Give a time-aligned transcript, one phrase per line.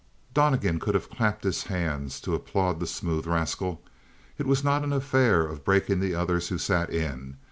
[0.33, 3.83] Donnegan could have clapped his hands to applaud the smooth rascal.
[4.39, 7.37] It was not an affair of breaking the others who sat in.